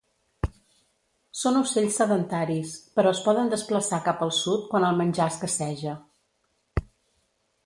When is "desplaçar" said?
3.53-4.01